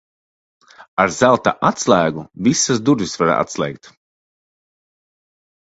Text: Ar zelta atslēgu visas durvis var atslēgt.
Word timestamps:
Ar 1.03 1.13
zelta 1.17 1.53
atslēgu 1.69 2.25
visas 2.49 2.83
durvis 2.89 3.15
var 3.23 3.35
atslēgt. 3.37 3.95